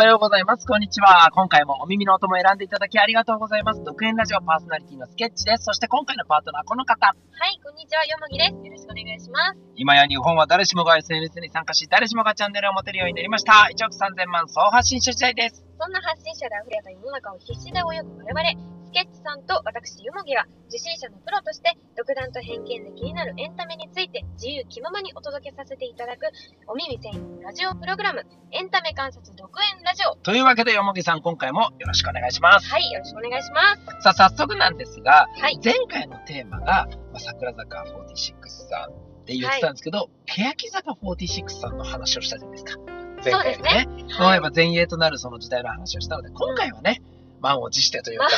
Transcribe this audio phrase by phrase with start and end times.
[0.00, 0.66] おはようございます。
[0.66, 1.28] こんにちは。
[1.30, 3.84] 今回もお耳の音も選んでいただきありがとうございます。
[3.84, 5.64] 独演ラジオパーソナリティのスケッチです。
[5.64, 7.04] そして今回のパートナー、この方。
[7.04, 8.52] はい、こんにちは、よもぎです。
[8.64, 9.60] よろしくお願いします。
[9.76, 13.68] 今や日本は誰しもが SNS に参加し、誰しもがチャンネルを持てるようになりました。
[13.76, 15.62] 1億3000万総発信者時代です。
[15.78, 26.26] そんな発信者で溢れた世の中を必死で泳ぐ我々、スケッチさんと私、よもぎは、受信者のプロとして、独断と偏見で気になるエンタメについて、自由気ままにお届けさせていただく、
[26.66, 30.16] お耳専用のラジオプログラム、エンタメ観察独演ラジオ。
[30.16, 32.68] というわけで、よもぎさん、今回もよろしくお願いします。
[32.68, 34.02] はい、よろしくお願いします。
[34.02, 35.60] さあ、早速なんですが、はい。
[35.62, 42.82] 前回のテーマが、まあ、桜坂46さんって言ってたんですけど、欅坂46さんの話をしたじゃないですか。
[43.24, 43.86] 前回はね。
[44.08, 47.00] そうはいえば前衛となるその時代の話をしたので、今回はね、
[47.40, 48.28] 満を持してというか、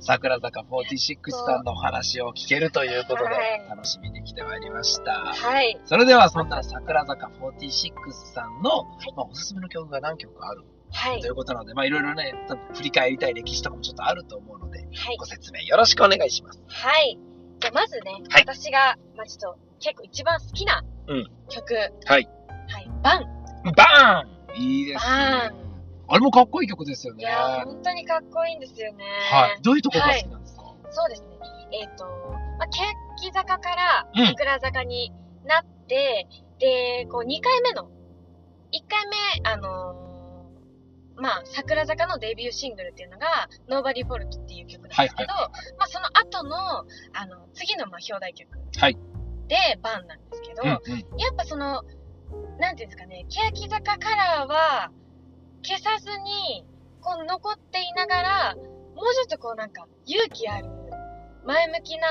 [0.00, 5.12] 桜坂46さんのお話を聞けるということではい、楽しみに来てまいりました。
[5.12, 5.80] はい。
[5.84, 7.92] それでは、そんな桜坂46
[8.34, 8.84] さんの、
[9.16, 10.62] まあ、おすすめの曲が何曲かある
[10.92, 11.30] はいとい。
[11.30, 15.16] うことなので、まあ、いろいろね、多分振り返りたい歴史とかもちょっとあると思うので、はい。
[15.18, 16.62] ご説明よろしくお願いします。
[16.68, 17.18] はい。
[17.60, 21.74] じゃあまずね、はい私が、まあちょっと、結構一番好きなうん曲。
[21.74, 22.28] はい。
[22.68, 22.90] はい。
[23.02, 23.24] バン。
[23.76, 25.61] バーンいいですね。
[26.12, 27.22] あれもかっこいい曲ですよね。
[27.22, 29.02] いやー、本当にかっこいいんですよね。
[29.30, 29.62] はい。
[29.62, 31.28] どういうところが好きなんですか、そうですね。
[31.72, 32.04] えっ、と、
[32.58, 35.10] まあ、欅坂からうん桜坂に
[35.46, 36.26] なって、
[36.58, 37.88] で、こう、2回目の、1
[38.90, 39.06] 回
[39.42, 45.32] 目、あのーまあ、桜坂のデビューシングルっていうのが、Nobody Fault っていう曲なんですけど、
[45.78, 46.56] まあ、その後の、
[47.14, 48.98] あの、次の、まあ、表題曲はい
[49.48, 51.34] で、バンなんですけど、うんやうん。
[51.34, 51.82] っぱその、
[52.58, 54.90] なんていうんですかね、欅坂カラーは
[55.62, 56.64] 消さずに、
[57.00, 60.68] こう残っていながら、もうちょっとこうなんか勇気ある、
[61.44, 62.08] 前向きな。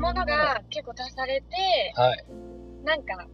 [0.00, 1.46] ものが結構足されて、
[1.96, 2.24] はい。
[2.84, 3.26] なんか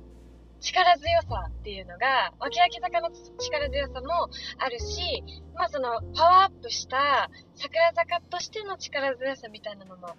[0.60, 5.22] 力強さっていうのが、まあ、欅坂の力強さもあるし、
[5.54, 10.12] まあそのパワーアップした桜坂としての力強さみたいなのもあ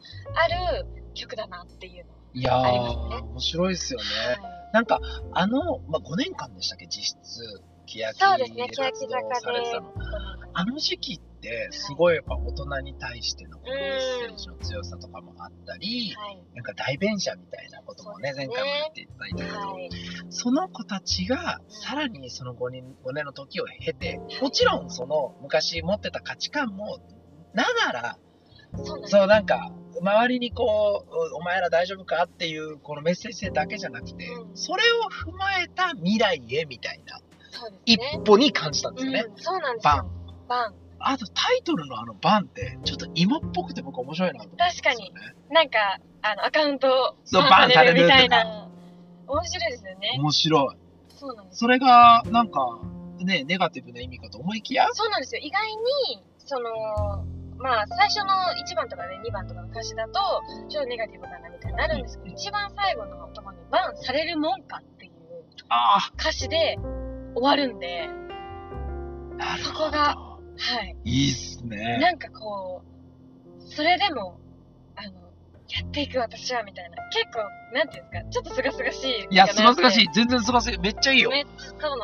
[0.73, 2.11] る曲だなっていうの。
[2.33, 4.05] いやー、ありますね面白いですよね。
[4.05, 4.99] はなんか、
[5.33, 9.93] あの、まあ、5年間でしたっけ、実質、欅いそうですね、活欅動坂でされてたの。
[10.55, 16.43] あの時期って、すごいやっぱ大人に対してのメッセージの強さとかもあったり、はい。
[16.53, 19.89] なんか代弁者みたいなこともね、ね前回も言っていただいたけど、はい。
[20.29, 26.99] その子たちが、さらにその5年 ,5 年の時を経て、もちろんその昔持ってた価値観も、
[27.53, 28.17] ながら、
[29.05, 37.19] そうなんか、周りにこう、お前ら大丈夫かっていうこのメッセージ性だけじゃなくて、うんそれを踏まえた未来へみたいな
[37.85, 38.21] 一ね。
[38.25, 39.25] 歩に感じたんですよね。
[39.27, 40.05] うん、そうなんですバよ。
[40.47, 40.73] バン。
[40.99, 45.11] あとタイトルのあのバンって、ちょっと今っぽくて僕面白いなと思ったんですよね。
[45.49, 48.69] なんか、あの、アカウントバンされるみたいな。
[49.27, 50.15] 面白いですよね。
[50.17, 50.77] 面白い。
[51.09, 52.79] そうなんですそれが、なんか、
[53.19, 55.41] ね、ネガティブな意味かと思いきや、そうなんですよ。
[55.41, 57.25] 意外に、その、
[57.57, 58.33] まあ、最初の
[58.65, 60.13] 1番とかね、2番とかの歌詞だと、
[60.69, 65.13] ちょっとネガティブかなみたいになるんですけど、一番最後のところに、バンされるもんかっていう
[65.69, 66.77] あ歌詞で
[67.35, 68.09] 終わるんで。
[69.63, 70.15] そこが
[70.57, 70.95] はい。
[71.03, 71.97] いいっすね。
[71.99, 74.39] なんかこう、それでも、
[74.95, 75.13] あの、
[75.69, 76.97] やっていく私は、みたいな。
[77.09, 77.39] 結構、
[77.75, 79.27] なんていうんですか、ちょっとすがすがしい。
[79.31, 80.03] いや、すがすがしい。
[80.05, 80.09] い。
[80.13, 80.79] 全然すがすがしい。
[80.79, 81.31] めっちゃいいよ。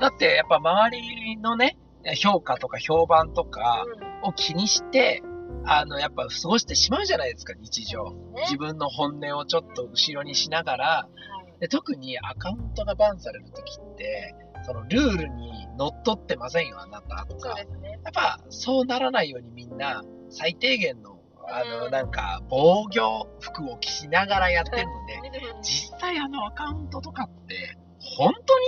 [0.02, 1.78] だって、やっぱ周りのね、
[2.16, 3.86] 評価とか評判とか
[4.24, 5.22] を気にして、
[5.66, 8.12] あの、やっぱ過ごしてしまうじゃないですか、日常。
[8.12, 11.10] ね自分の本音をちょっと後ろにしながら、は
[11.58, 11.60] い。
[11.60, 14.34] で特にアカウントがバンされるときって、
[14.70, 17.56] そのルールにのっとってませんよ、あなたとか。
[17.58, 18.00] そうですね。
[18.04, 28.60] やっぱそうならないようにみんな最低限の、あの、うんなんか防御服を着しながらやってるので、うん実際あのアカウントとかって、本当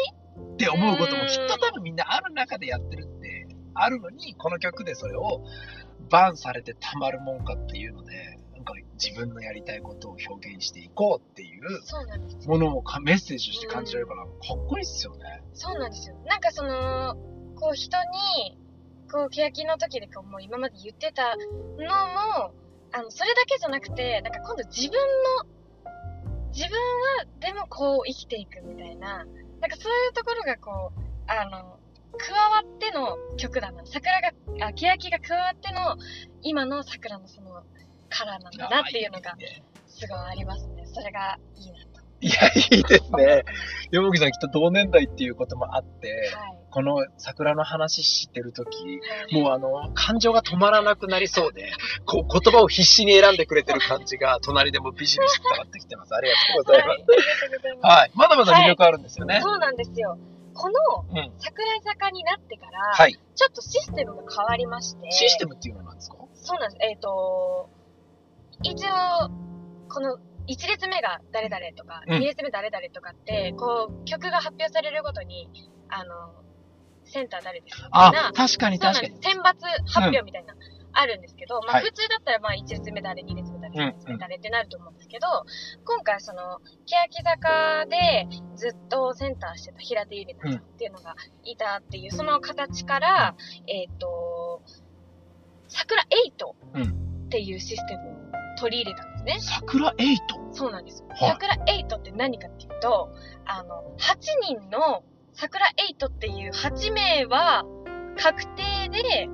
[0.48, 5.46] にって思うこともきっと多分みんなある中でやってるってあるのに、この曲でそれを
[6.10, 8.31] バンされてたまるもんかっていうので、
[9.04, 11.64] 自分のやりたいことを表現していこうっていう。
[12.48, 15.44] ものをかメッセージとして感じられるから、かっこいいっすよね。
[15.54, 16.16] そうなんですよ。
[16.26, 17.16] なんかその、
[17.56, 18.58] こう人に、
[19.12, 21.44] こう、欅の時でこう、もう今まで言ってたの
[22.48, 22.54] も、
[22.94, 31.80] あの、それだけじゃなくて、なんか今度自分の、自分はでもこう生きていくみたいな、なんかそういうところがこう、あの、
[32.18, 33.84] 加わっての曲だな。
[33.86, 34.32] 桜が、
[34.68, 35.98] あ、欅が加わっての、
[36.42, 37.64] 今の桜のその、
[38.12, 39.36] カラーなんだなっていうのが
[39.88, 40.86] すごいありますね。
[40.86, 42.02] それがいいなと。
[42.24, 42.34] いや、
[42.78, 43.44] いいですね。
[43.90, 46.58] よもぎさんきっと同年代っていうこともあって、はい。
[46.70, 48.84] この桜の話知ってるとき、は
[49.30, 51.72] いもうあの、感情が止まらなくなりそうで、
[52.06, 56.14] こう言葉を必死に選んでくれてる感じが、隣でもビシビシ伝わってきてます。
[56.16, 56.96] ありがとうございます。
[56.96, 57.98] はいありがとうございます。
[57.98, 58.12] はい。
[58.14, 59.40] まだまだ魅力あるんですよね。
[59.42, 60.18] そうなんですよ。
[60.54, 60.80] この
[61.10, 61.32] うん。
[61.40, 63.14] 桜坂になってから、はい。
[63.36, 66.18] ちょっとシステムが変わりまして、システムっていうのは何ですか？
[66.36, 66.84] そうなんです。
[66.86, 67.70] えっ、と、
[68.64, 69.30] 一応、
[69.90, 70.18] この
[70.48, 72.22] 1列目が誰々とか、うん。
[72.22, 75.50] 2列目誰々とかって、こう、曲が発表されるごとに、
[75.90, 76.34] あの、
[77.04, 77.88] センター誰ですか？
[77.88, 79.22] みたいあな、、確かにそうなん確かに。。
[79.24, 79.44] 選抜
[79.88, 80.56] 発表みたいな、
[80.94, 81.86] あるんですけど、まあはい。
[81.86, 85.28] 普通だったらまあ1列目誰、2列目誰、うん3列目誰ってなると思うんですけど、
[85.86, 93.36] 今回その、欅坂でずっとセンターしてた平手ゆりなちゃんっていうのがいたっていう、その形から、
[93.68, 94.62] えっ、と、
[95.68, 96.06] 桜8
[97.26, 99.38] っていうシステムを取り入れたんですね。
[99.40, 100.40] 桜エイト？
[100.54, 101.08] そうなんですよ。
[101.10, 103.10] はい桜8って何かっていうと、
[103.46, 104.18] あの、8
[104.60, 105.04] 人の
[105.34, 105.66] 桜
[106.00, 107.66] 8っていう8名は
[108.18, 109.30] 確定で、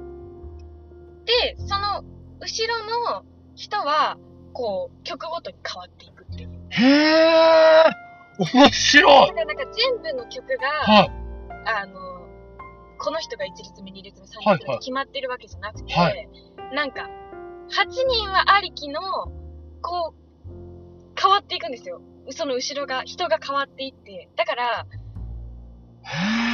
[1.26, 2.04] で、その
[2.40, 3.26] 後ろの
[3.56, 4.18] 人は、
[4.54, 6.50] こう、曲ごとに変わっていくっていう。
[6.70, 7.92] へー
[8.40, 11.12] 面白いだからなんか全部の曲が、はい。
[11.66, 12.00] あの、
[13.00, 16.30] この人が1列目、2列目、3はい列目決まってるわけじゃなくて、はい
[16.74, 17.10] なんか、
[17.70, 19.02] 8人はありきの、
[19.82, 22.02] こう、変わっていくんですよ。
[22.30, 24.30] その後ろが、人が変わっていって。
[24.36, 24.86] だから、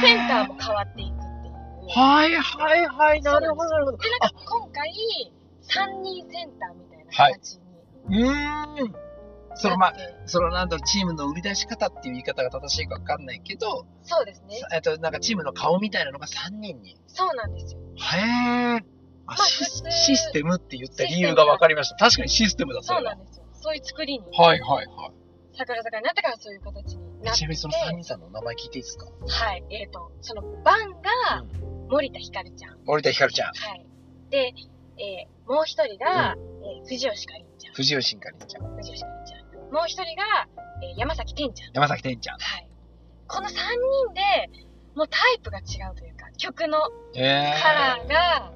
[0.00, 1.98] センターも変わっていくっていう。
[1.98, 3.98] はいはいはい、なるほどなるほど。
[3.98, 4.92] で、なんか今回、
[5.62, 7.58] 3人センターみたいな形
[8.08, 8.94] にうーん。
[9.56, 9.94] そのまあ、
[10.26, 14.60] そのなんだろう、チームの売り出し方っていう言い方が正しいかわかんないけど、そうですね。
[14.72, 16.96] えっと、なんかチームの顔みたいなのが3人に。
[17.06, 17.80] そうなんですよ。
[17.96, 18.93] へー。
[19.26, 21.96] あまあシステムって言った理由が分かりました。
[21.96, 23.44] 確かにシステムだそうなんですよ。
[23.54, 25.12] そういう作りに、はいはいはい。
[25.56, 27.38] 桜坂になってからそういう形になって。
[27.38, 29.06] ちなみにその3人さんのお名前聞いていいですか？
[29.06, 29.64] はい。
[29.70, 31.44] えっ、と、その番が、
[31.88, 32.78] 森田ひかるちゃん。
[32.84, 33.86] 森田ひかるちゃん、はい。
[34.30, 34.52] で、
[34.98, 37.74] えーもう一人が、えー藤吉かりんちゃん。
[37.74, 39.72] 藤吉かりんちゃん、藤吉かりんちゃん。
[39.72, 40.48] もう一人が、
[40.82, 41.72] えー山崎天ちゃん。
[41.72, 42.38] 山崎天ちゃん。
[42.38, 42.68] はい。
[43.28, 44.20] この三人で、
[44.94, 45.62] もうタイプが違
[45.92, 46.78] うというか、曲の
[47.14, 48.52] へカラーが、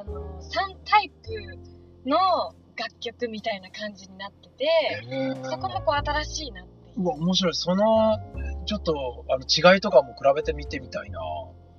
[0.00, 2.16] あの、3タイプの
[2.76, 7.02] 楽曲みたいな感じになってて、そこもこう新しいなっていう。
[7.02, 7.54] うわ、面白い。
[7.54, 8.18] その、
[8.66, 11.20] ちょっと、あの、違いとかも比べてみてみたいな。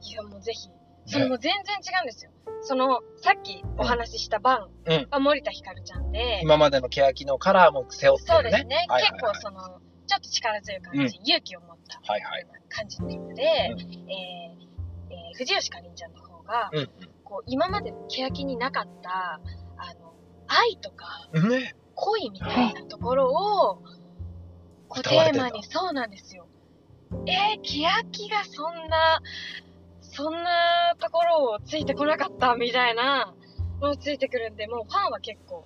[0.01, 0.69] いや、もうぜひ。
[1.05, 2.31] それも全然違うんですよ。
[2.61, 8.49] その、さっきお話しした番うんは森田ひかるちゃんで、今までの欅のカラーも背負ってるね。
[8.49, 8.75] そうですね。
[8.87, 12.45] はいはい結構その、ちょっと力強い感じ、うん勇気を持ったはいはい。
[12.69, 16.89] 感じの曲で、うんえーえー藤吉かりんちゃんの方が、うん
[17.33, 19.41] こう、今までの欅になかった、
[19.77, 20.13] あの、
[20.47, 21.27] 愛とか。
[21.95, 23.81] 恋みたいなところを、
[24.87, 26.45] こうテーマに、そうなんですよ。
[27.25, 29.19] えー、欅がそんな、
[30.01, 33.33] そんなところをついてこなかったみたいな
[33.81, 35.65] のをついてくるんで、もうファンは結構、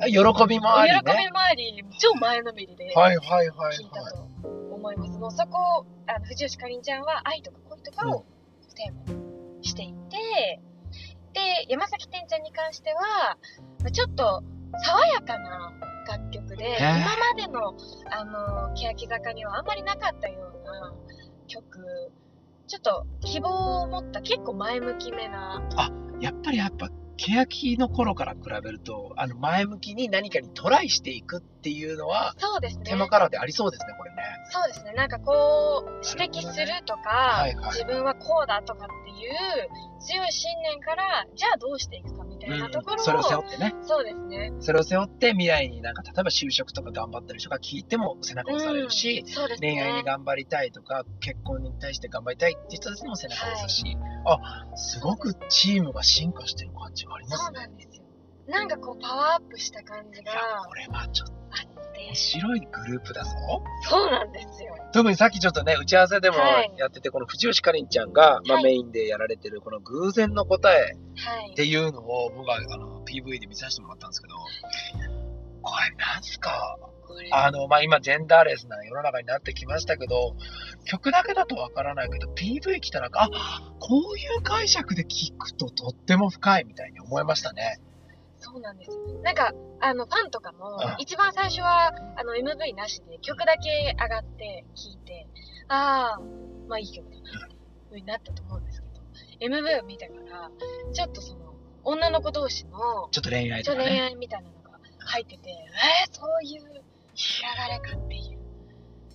[0.00, 0.08] 喜
[0.48, 1.30] びもあり喜びね。
[1.30, 4.12] もあり、超前のめりではいはいはい聞いたはい。
[4.14, 4.18] と
[4.74, 5.18] 思います。
[5.18, 8.24] もうそこを、あの藤吉かりんちゃんは愛とか恋とかを
[8.78, 9.27] テーマに
[9.62, 10.60] していて、
[11.32, 13.36] で、山崎天ちゃんに関しては、
[13.92, 14.42] ちょっと
[14.84, 15.72] 爽やかな
[16.08, 17.74] 楽曲で、今までの、
[18.10, 20.94] あの、欅坂にはあんまりなかったような
[21.46, 22.12] 曲、
[22.66, 25.62] ちょっと希望を持った結構前向きめな、
[26.20, 26.88] やっぱりやっぱ、
[27.18, 32.84] 欅の頃から比べると、あの、前向きに何かにトライしていくっていうのは、そうですね。
[32.84, 34.22] テーマカラーでありそうですね、これね。
[34.50, 34.92] そうですね。
[34.92, 43.74] なんかこう、指摘するとか、はいはい自分はこうだとかっていう強い信念から、じゃあどうしていくかみたいなところを、それを背負ってね。
[43.82, 44.52] そうですね。
[44.60, 49.56] それを背負って未来になんか、例えば就職とか頑張ってる人が聞いても背中を押されるし、うんね。
[49.58, 57.58] 恋愛に頑張りたいとか、結婚に対して頑張りたいっていう人たちにも背中を押すし、あ、すごくチームが進化してる感じがありますね。
[57.58, 58.07] そうなんですよ。
[58.48, 61.34] なんかこう、パワーアップした感じがいや、これはちょっと
[61.98, 63.30] 面、白いグループだぞ。
[63.88, 64.74] そうなんですよ。
[64.92, 71.54] 特にさっきちょっとね、打ち合わせでもはいやってて、この藤吉かりんちゃんが、まあ、はいメインでやられてる、この偶然の答えはいっ。
[71.56, 74.34] ていうのを、僕はあの PV で見させてもらったんですけど、
[75.62, 76.78] これなんすか？
[77.32, 80.36] あの、まあ、今、ジェンダーレスな世の中になってきましたけど、
[80.84, 83.28] 曲だけだとわからないけど、PV 来たら、あ、
[83.80, 87.80] こういう解釈で聞くととっても深いみたいに思いましたね。
[88.38, 88.98] そうなんですよ。
[89.22, 95.26] なんか、あの、ファンとかもうん、一番最初は、あの、MV なしで曲だけ上がって聴いて、
[95.68, 96.20] ああ、
[96.68, 100.50] まあいい曲だな、っていう風になったと思うんですけど、MV を見てから、
[100.92, 101.54] ちょっとその、
[101.84, 104.00] 女の子同士の、ちょっと恋愛ちょっとかね。
[104.02, 106.80] 愛みたいなのが入ってて、えー、そういう流
[107.70, 108.38] れかっていう。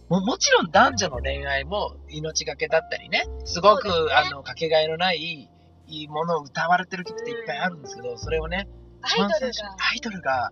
[0.09, 5.49] ももちろん男女の恋愛も命がけだったりね、すごく、ねあの、かけがえのない、
[5.87, 8.67] いいものを歌われてる曲っていっぱいあるんですけど、それをね、
[9.03, 10.51] アイドルが、アイドルが、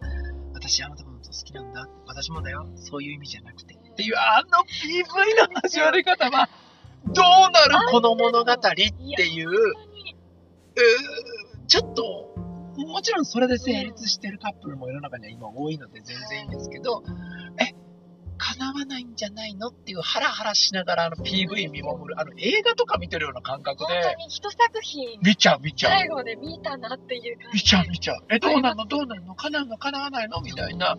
[0.53, 3.75] 私あなたのこと好きなんだ、私もだよ、そういう意味じゃなくて。
[3.75, 6.49] っていう、あの PV の始まり方は、
[7.07, 8.81] どうなるこの物語って
[9.27, 9.49] いう、
[11.67, 12.31] ちょっと、
[12.77, 17.03] もちろんそれで成立してるカップルも世の中には今多いので全然いいんですけど、
[17.59, 17.75] え、
[18.43, 25.99] 叶わないんじゃないのっていうハラハラしながらあの PV 見守る、あの映画とか見てるような感覚本で、当に一作品、見ちゃう見ちゃう。
[25.99, 27.57] 最後で見たなっていう感じ。
[27.57, 28.17] 見ちゃう見ちゃう。
[28.29, 28.85] え、どうなの？
[28.87, 29.35] どうなの？
[29.35, 29.77] 叶うの？
[29.77, 30.41] 叶わないの？
[30.41, 30.97] みたいな。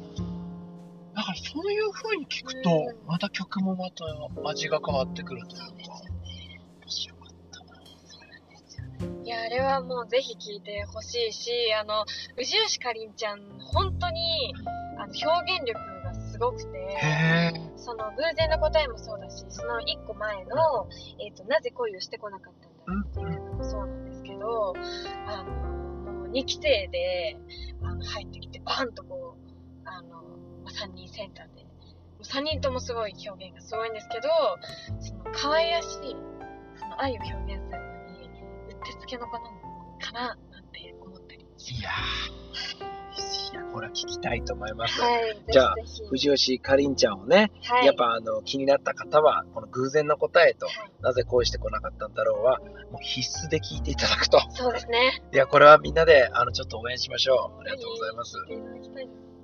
[1.15, 4.05] だからそういう風に聞くとう、また曲もまた
[4.49, 6.05] 味が変わってくるというそうですかよ。
[6.05, 6.61] ね。
[6.81, 7.67] 面白かったな。
[8.07, 9.25] そうなんですよね。
[9.25, 12.05] いや、あれはもうぜひ聞いてほしいし、あの、
[12.39, 13.41] 宇治吉かりんちゃん、
[13.75, 14.55] 本当に、
[14.97, 15.92] あの、表現力
[16.43, 17.53] ごくて。
[17.77, 24.75] その、偶然の答えもそうだし、その一個前の、えっ、と、なぜ恋をしてこなかったんだろうっていうのもそうなんですけど、
[25.27, 27.37] あの、もう2期生で、
[27.83, 30.23] あの、入ってきて、バンとこう、あの、
[30.65, 31.67] まあ、3人センターで、
[32.23, 34.29] 3人ともすごい表現がすごいんですけど、
[35.01, 36.17] その、可愛らしい、
[36.77, 38.29] その愛を表現するのに、
[38.69, 40.21] うってつけの子なのかな、
[40.51, 43.02] なんて思ったりしいやー、
[43.53, 45.01] いや、これは聞きたいと思います。
[45.01, 45.75] はい、じゃあ。
[46.11, 54.41] 藤吉かりんちゃんをね、はい、やっぱあの気になった方は、この偶然の答えと、はいなぜ恋してこなかったんだろうは、もう必須で聞いていただくと。
[54.51, 55.23] そうですね。
[55.35, 57.61] いや、これはみんなで、あの、ちょっと応援しましょう。
[57.61, 58.37] ありがとうございます。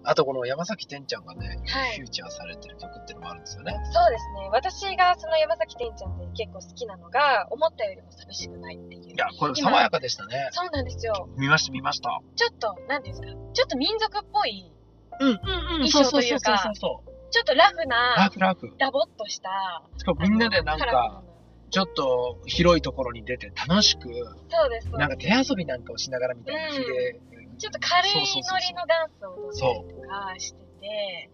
[0.08, 3.72] あと、この山崎天ちゃんがね、はいフューチャーされてる曲っていうのもあるんですよね。
[3.92, 4.48] そうですね。
[4.50, 9.02] 私がその山崎天ちゃんで結構好きなのが、思ったよりも寂しくないっていう。
[9.12, 10.48] いや、これ爽やかでしたね。
[10.52, 11.28] そうなんですよ。
[11.36, 12.22] 見ました、見ました。
[12.36, 14.72] ちょっと、なんていうんですか、ちょっと民族っぽい、
[15.20, 15.38] うん、うん、うん
[15.84, 17.30] 衣装というかそうそうそうそう。
[17.30, 18.74] ちょっとラフラな、フラフ。
[18.78, 21.22] ダボっとした、しかもみんなでなんカラフルか、
[21.70, 27.37] ちょっと広いところに出て楽しく、なそうです、そうでなんか手遊びなんかをしながらみたいな気で、す。
[27.58, 31.30] ちょっと軽いノリのダンスを踊ったりとかしてて、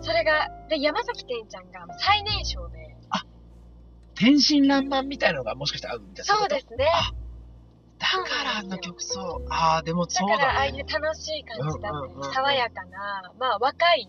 [0.00, 2.78] それが、で、山崎天ちゃんが最年少で、
[4.18, 6.34] 天真爛漫みたいなのがもしかしたら合うみたいな。
[6.34, 6.86] そうですね。
[6.92, 7.12] あ
[7.98, 9.46] だからあの曲そう。
[9.48, 10.84] ああ、でもだそうから、ああいだね。
[10.88, 14.08] う楽しい感じだったり爽やかな、まあ若い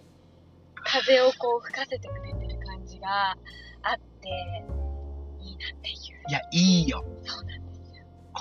[0.84, 3.38] 風をこう吹かせてくれてる感じが
[3.84, 4.30] あって、
[5.42, 5.98] いいなっていう。
[6.28, 7.06] いや、いいよ。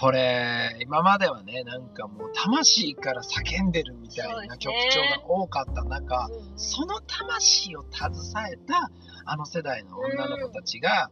[0.01, 8.93] これ、今まではね、なんかもう魂から叫んでるみたいな曲調が多かった中、その魂を携えた
[9.25, 11.11] あの世代の女の子たちが、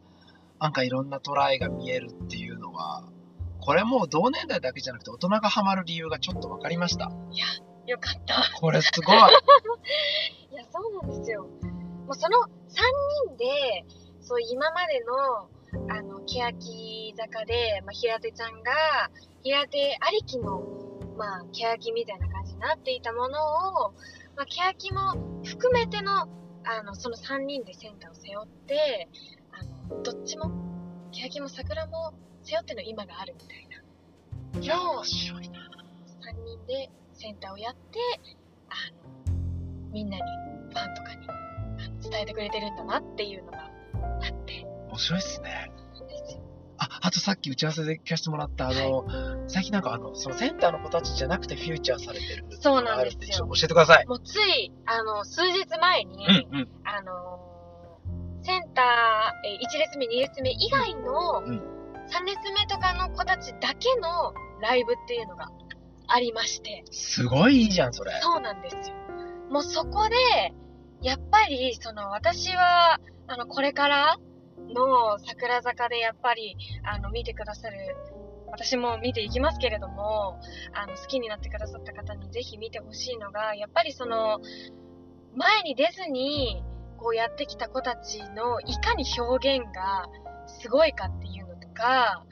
[0.59, 3.03] なんかいろんなトライが見えるっていうのは、
[3.59, 7.11] これもう同年代だけじゃなくて大人がハマる理由がちょっと分かりました。
[7.31, 7.45] いや、
[7.87, 8.35] よかった。
[8.57, 9.17] これすごい。
[10.51, 11.43] いや、そうなんですよ。
[11.43, 12.47] もうその3
[13.27, 13.85] 人で、
[14.21, 15.49] そう今までの、
[15.89, 18.71] あの、欅坂で、まあ、平手ちゃんが、
[19.43, 20.61] 平手ありきの、
[21.17, 23.39] まあ、欅みたいな感じになっていたもの
[23.87, 23.93] を、
[24.35, 26.27] まあ、欅も含めての、
[26.63, 29.09] あの、その3人でセンターを背負って、
[29.51, 30.51] あの、どっちも、
[31.11, 34.61] 欅も桜も背負っての今があるみたいな。
[34.61, 35.59] いや、面白いな。
[36.21, 37.99] 3人でセンターをやって、
[38.69, 39.33] あの、
[39.91, 40.23] みんなに、
[40.69, 41.27] ファンとかに
[42.09, 44.65] 伝えてくれてるんだなっていうのがあって、
[44.97, 45.71] 面白いっすね。
[46.79, 49.05] あ、あとさっき打ち合わせで聞かせてもらった、あの、
[49.47, 54.05] 最近なんかあの、そのセンターの子たちじゃなくてフューチャーされてるそうなんですよちょっと教えてください。
[54.07, 56.69] もうつい、あの、数日前に、うんうん。
[56.83, 57.47] あのー
[58.43, 58.85] センター、
[59.45, 61.77] えー1列目、2列目以外の、うん
[62.09, 65.49] 3列目とかの子たちだけのライブっていうのが
[66.07, 68.11] ありまして、すごいいいじゃん、それ。
[68.21, 68.95] そうなんですよ。
[69.49, 70.15] もうそこで、
[71.01, 74.17] やっぱり、その、私は、あの、これから
[74.73, 77.77] の桜坂でやっぱり、あの、見てくださる、
[78.47, 80.39] 私も見ていきますけれども、
[80.73, 84.39] あの、好きになってくださった方にぜひ見てほしいのが、やっぱりその、
[85.35, 86.63] 前に出ずに、
[86.97, 90.07] こうやってきた子たちの、いかに表現が
[90.47, 92.23] すごいかっていうのとか、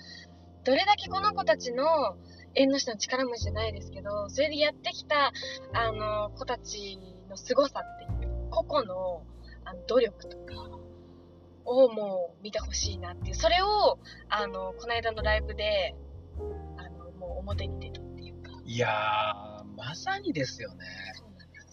[0.63, 2.18] どれだけこの子たちの
[2.56, 5.32] 縁の下の力持ちじゃないですけど、それでやってきた、
[5.74, 7.00] あの、子たち
[7.30, 9.24] の凄さっていう、個々の
[9.65, 10.85] あの努力とか
[11.65, 15.95] をもう見てほしいなっていう、それを、あの、この間のライブで、
[16.77, 20.86] あの、もう表に出たっていうか、いやー、まさにですよね。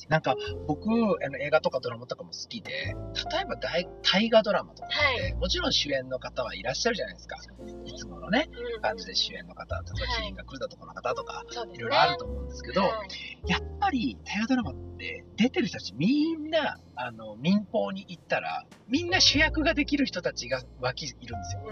[0.08, 0.34] なんか
[0.66, 0.94] 僕あ
[1.30, 2.94] の映画とかドラマとかも好きで例
[3.40, 7.36] えば大大河ドラマとかって、はもちろん主演の方はいらっしゃるじゃないですか。
[7.86, 10.22] いつものねうん感じで主演の方例えばはい。
[10.22, 11.78] 麒麟が来るだとかの方とか、そうですね。
[11.78, 13.50] いろいろあると思うんですけど、はい。
[13.50, 21.62] やっぱり大河ドラマって出てる人たちみんなあの民放に行ったらみんな主役ができる人たちが脇いるんですよ。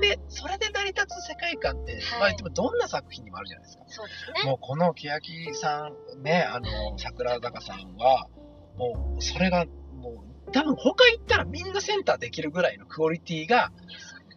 [0.00, 2.02] でそれで成り立つ世界観って、はい。
[2.20, 3.84] まあ言ってもどんな作品にもあるじゃないですか。
[3.88, 4.50] そうですね。
[4.50, 8.28] もうこの欅さん、ね、あの、桜坂さんは、
[8.76, 9.64] もうそれが、
[9.94, 13.72] もう多分他行ったらみんなセンターできるぐらいのクオリティが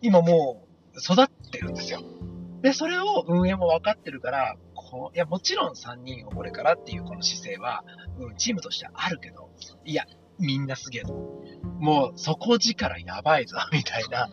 [0.02, 0.66] 今も
[0.96, 2.02] う育ってるんですよ。
[2.62, 7.84] で、それを運営も分かってるから、こう、いや、もちろん3人をこれからっていうこの姿勢は、
[8.20, 9.50] うん、チームとしてはあるけど、
[9.86, 10.06] いや、
[10.40, 11.14] みんなすげえぞ。
[11.80, 14.30] もう、底力やばいぞ、 みたいな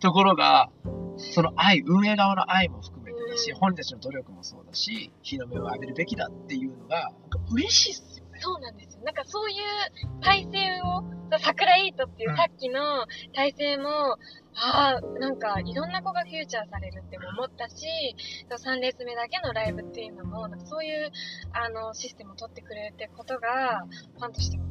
[0.00, 0.70] ところが、
[1.16, 8.38] その愛、運営側の愛も含めてだし、本人たちの努力もそうだし、日の目を浴びるべきだっていうのが、なんか嬉しいっすよね。
[8.40, 9.02] そうなんですよ。
[9.04, 11.04] なんかそういう体制を、
[11.38, 14.16] 桜イートっていうさっきの体制も、
[14.54, 17.86] ああ、なんかいろんな子がフューチャーされるって思ったし、
[18.50, 21.10] 3レース目だけのライブっていうのも、なんかそういう
[21.52, 23.84] あのシステムを取ってくれるってことが、
[24.18, 24.69] ファンとしても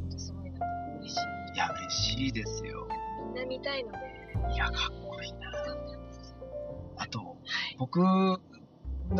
[0.99, 1.55] 嬉しい。
[1.55, 2.87] いや、嬉しいですよ。
[3.33, 3.97] みんな見たいので。
[4.53, 4.73] いや、かっ
[5.07, 5.51] こいいな。
[5.65, 6.47] そうなんですよ。
[6.97, 7.75] あと、はい。
[7.77, 8.01] 僕、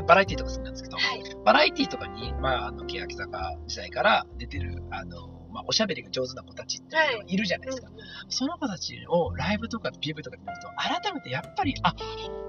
[0.05, 1.24] バラエティとか好きなんですけど、はい。
[1.43, 6.95] バラエティとかに、まあ、あの、欅坂時代から出てる、あの、まあ、おしゃべりが上手な子たちって
[7.27, 7.89] いるじゃないですか。
[8.29, 11.95] その子たちをライブとか PV とかで見ると、改めてやっぱり、あ、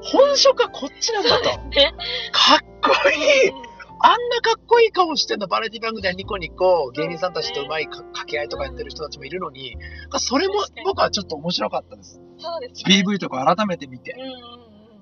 [0.03, 1.45] 本職はこっちなんだと。
[1.69, 1.95] ね。
[2.33, 3.70] かっこいい
[4.03, 9.77] あんなかっこいい顔してんの、バラエティ番組ではニコニコ、芸人さんたちとうまいか掛け合いとかやってる人たちもいるのに、
[10.19, 10.55] それも
[10.85, 12.21] 僕はちょっと面白かったです。
[12.39, 13.05] そうですね。
[13.07, 14.17] PV とか改めて見てう。
[14.17, 14.35] んうんうん。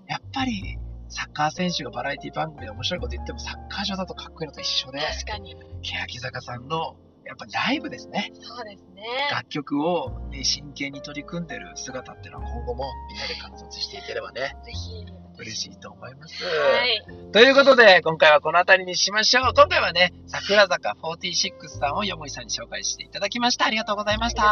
[0.09, 0.79] やっぱり、
[1.09, 5.57] サッカー選手がバラエティ番組で面白いこと言っても、サッカー場だとかっこいいのと一緒で、確かに。
[5.83, 8.33] 欅坂さんの、やっぱライブですね。
[8.35, 9.03] そうですね。
[9.31, 15.07] 楽曲を、ね、真剣に取り組んでる姿っていうのは今後もみんなで観察していければね、ぜひ。
[15.39, 16.45] 嬉しいと思います。
[16.45, 16.51] は
[16.87, 17.05] い。
[17.33, 19.55] ということで、今回はこの辺りにしましょう。
[19.55, 23.67] 今回はね、桜坂46さんをよもいさんに紹介していただきました。
[23.67, 24.43] ありがとうございました。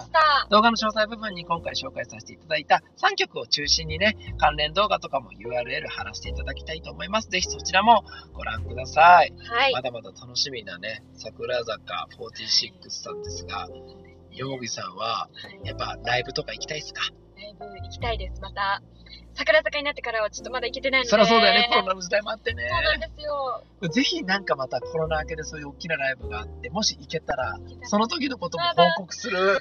[0.00, 0.46] した。
[0.50, 7.28] 動画の詳細部分に今回紹介させていただいた3曲を中心にね、関連動画とかも URL 貼らせていただきたいと思います。
[7.28, 9.32] ぜひそちらもご覧ください。
[9.48, 9.82] はいま。
[9.82, 13.68] だまだ楽しみなね、桜坂46さんですが、
[14.32, 15.28] よもぎさんは、は
[15.62, 17.02] いやっぱライブとか行きたいですか？
[17.42, 18.40] ライブ行きたいです。
[18.40, 18.82] また、
[19.34, 21.10] 桜坂になってからはちょっとまだ行けてないので。
[21.10, 22.68] そりゃそうだよね、コロナの時代もあってね。
[22.70, 23.64] そうなんですよ。
[23.90, 29.58] ぜひなんかまたコロナ明けでそういう大きなライブがあって、もし行けたら、行けたらその時のことも報告する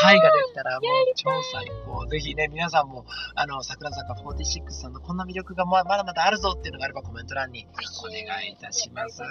[0.00, 2.06] 会ができたらもう超最高。
[2.06, 7.66] ぜひね、皆さんも、あの、桜坂46さんのこんな魅力がままだまだあるぞっていうのがあればコメント欄に
[8.00, 9.22] お願いいたします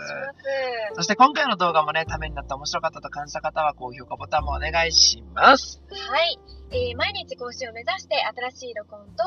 [0.94, 5.82] そして今回の動画もね、ためになった面白かったと感じた方は高評価ボタンもお願いします。
[5.90, 6.40] はい。
[6.74, 8.16] えー毎日更新を目指して
[8.52, 9.24] 新しい録音と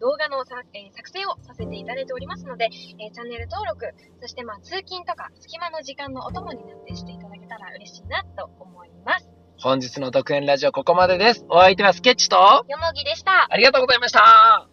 [0.00, 9.37] 動画のさ、えー作成をさせていただいておりますので、えーチャンネル登録、そしてまあ通勤とか隙間の時間のお供になってしていただけたら嬉しいなと思います。
[9.60, 11.44] 本日の独演ラジオここまでです。
[11.48, 13.48] お相手はスケッチと、よもぎでした。
[13.50, 14.68] ありがとうございました。